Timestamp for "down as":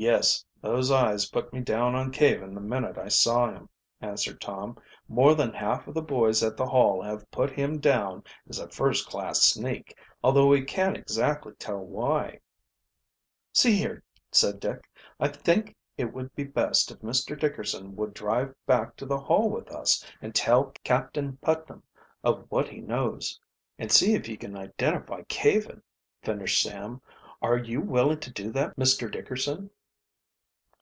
7.80-8.60